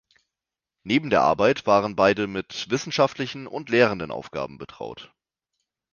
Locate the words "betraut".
4.57-5.13